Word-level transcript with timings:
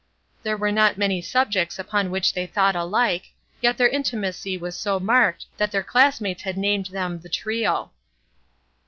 There 0.41 0.57
were 0.57 0.71
not 0.71 0.97
many 0.97 1.21
subjects 1.21 1.77
upon 1.77 2.09
which 2.09 2.33
they 2.33 2.47
thought 2.47 2.75
alike, 2.75 3.33
yet 3.61 3.77
their 3.77 3.87
intimacy 3.87 4.57
was 4.57 4.75
so 4.75 4.99
marked 4.99 5.45
that 5.57 5.71
their 5.71 5.83
classmates 5.83 6.41
had 6.41 6.57
named 6.57 6.87
them 6.87 7.19
the 7.19 7.29
trio. 7.29 7.91